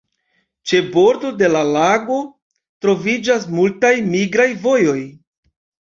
Ĉe 0.69 0.79
bordo 0.95 1.29
de 1.41 1.49
la 1.55 1.61
lago 1.75 2.17
troviĝas 2.85 3.47
multaj 3.59 3.95
migraj 4.11 4.49
vojoj. 4.65 4.99